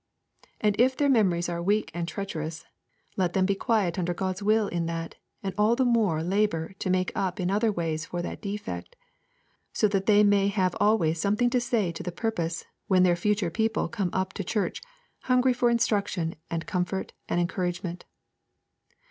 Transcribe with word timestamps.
And 0.59 0.75
if 0.81 0.97
their 0.97 1.09
memories 1.11 1.47
are 1.47 1.61
weak 1.61 1.91
and 1.93 2.07
treacherous, 2.07 2.65
let 3.17 3.33
them 3.33 3.45
be 3.45 3.53
quiet 3.53 3.99
under 3.99 4.15
God's 4.15 4.41
will 4.41 4.67
in 4.67 4.87
that, 4.87 5.13
and 5.43 5.53
all 5.59 5.75
the 5.75 5.85
more 5.85 6.23
labour 6.23 6.73
to 6.79 6.89
make 6.89 7.11
up 7.13 7.39
in 7.39 7.51
other 7.51 7.71
ways 7.71 8.07
for 8.07 8.23
that 8.23 8.41
defect, 8.41 8.95
so 9.73 9.87
that 9.89 10.07
they 10.07 10.23
may 10.23 10.47
have 10.47 10.75
always 10.79 11.21
something 11.21 11.51
to 11.51 11.61
say 11.61 11.91
to 11.91 12.01
the 12.01 12.11
purpose 12.11 12.65
when 12.87 13.03
their 13.03 13.15
future 13.15 13.51
people 13.51 13.87
come 13.87 14.09
up 14.11 14.33
to 14.33 14.43
church 14.43 14.81
hungry 15.25 15.53
for 15.53 15.69
instruction 15.69 16.33
and 16.49 16.65
comfort 16.65 17.13
and 17.29 17.39
encouragement. 17.39 18.05